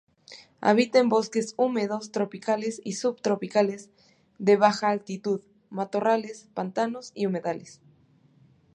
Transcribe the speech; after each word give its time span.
Habita 0.61 0.97
en 0.97 1.09
bosques 1.09 1.53
húmedos 1.57 2.11
tropicales 2.11 2.81
y 2.83 2.93
subtropicales 2.93 3.91
de 4.39 4.57
baja 4.57 4.89
altitud, 4.89 5.41
matorrales, 5.69 6.49
pantanos 6.55 7.11
y 7.13 7.27
humedales. 7.27 7.81